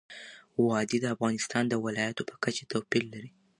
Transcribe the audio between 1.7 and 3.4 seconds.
ولایاتو په کچه توپیر لري.